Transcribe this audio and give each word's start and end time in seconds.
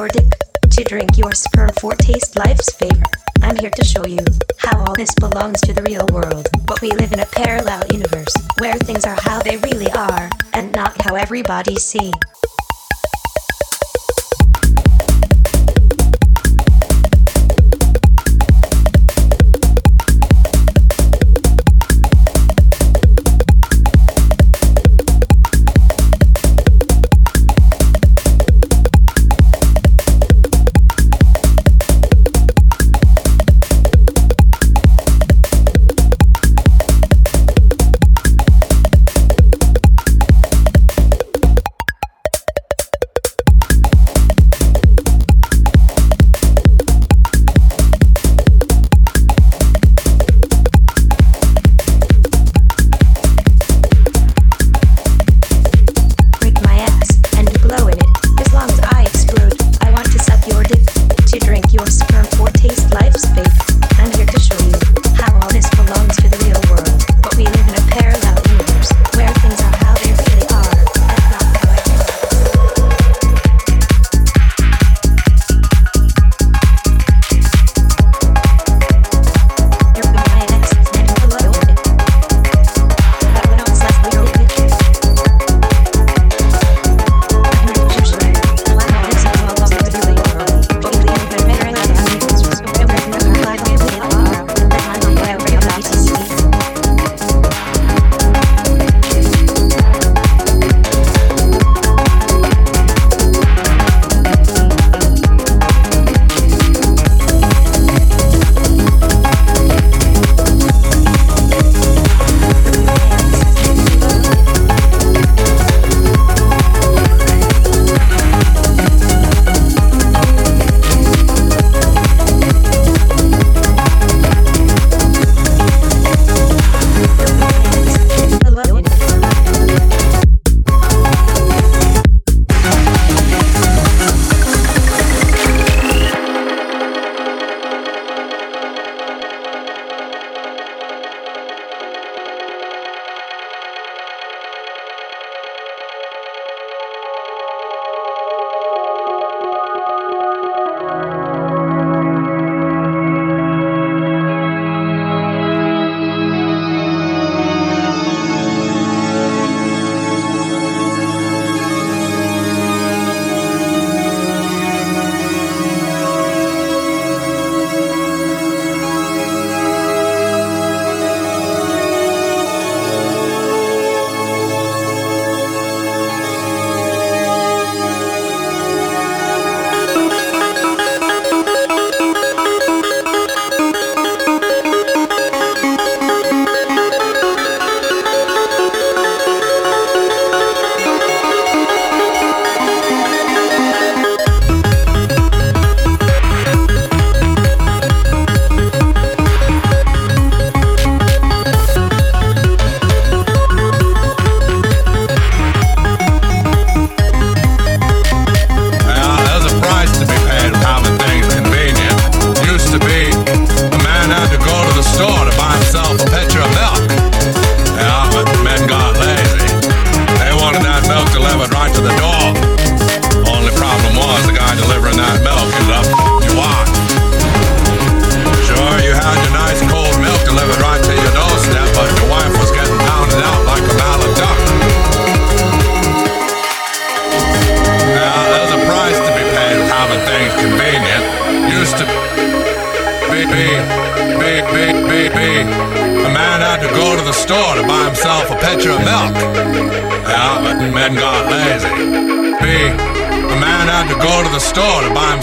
your 0.00 0.08
dick, 0.08 0.32
to 0.70 0.82
drink 0.82 1.18
your 1.18 1.32
sperm 1.32 1.68
for 1.78 1.94
taste 1.94 2.38
life's 2.38 2.72
favor. 2.72 3.04
I'm 3.42 3.56
here 3.56 3.68
to 3.68 3.84
show 3.84 4.06
you 4.06 4.24
how 4.56 4.82
all 4.84 4.96
this 4.96 5.14
belongs 5.16 5.60
to 5.62 5.74
the 5.74 5.82
real 5.82 6.06
world, 6.06 6.48
but 6.64 6.80
we 6.80 6.90
live 6.92 7.12
in 7.12 7.20
a 7.20 7.26
parallel 7.26 7.86
universe 7.90 8.34
where 8.58 8.78
things 8.78 9.04
are 9.04 9.18
how 9.20 9.42
they 9.42 9.58
really 9.58 9.92
are, 9.92 10.30
and 10.54 10.72
not 10.72 10.98
how 11.02 11.16
everybody 11.16 11.76
sees. 11.76 12.14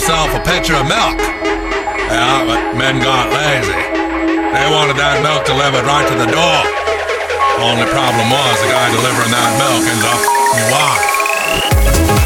myself 0.08 0.40
a 0.40 0.40
pitcher 0.48 0.74
of 0.74 0.88
milk. 0.88 1.20
Yeah, 1.20 2.48
but 2.48 2.80
men 2.80 3.04
got 3.04 3.28
lazy. 3.28 3.76
They 4.56 4.66
wanted 4.72 4.96
that 4.96 5.20
milk 5.20 5.44
delivered 5.44 5.84
right 5.84 6.08
to 6.08 6.16
the 6.16 6.32
door. 6.32 6.60
Only 7.60 7.84
problem 7.92 8.32
was 8.32 8.56
the 8.64 8.72
guy 8.72 8.88
delivering 8.88 9.36
that 9.36 9.52
milk 9.60 9.84
ends 9.84 10.08
up 10.08 10.22
f***ing 10.24 10.72
you. 12.08 12.17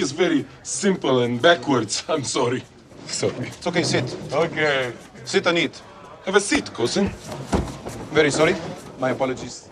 is 0.00 0.10
it's 0.10 0.18
very 0.18 0.46
simple 0.62 1.20
and 1.20 1.40
backwards. 1.42 2.04
I'm 2.08 2.24
sorry. 2.24 2.62
Sorry. 3.06 3.48
It's 3.48 3.66
okay, 3.66 3.82
sit. 3.82 4.16
Okay. 4.32 4.92
Sit 5.24 5.46
and 5.46 5.58
eat. 5.58 5.82
Have 6.24 6.36
a 6.36 6.40
seat, 6.40 6.72
cousin. 6.72 7.08
Very 8.12 8.30
sorry. 8.30 8.54
My 8.98 9.10
apologies. 9.10 9.69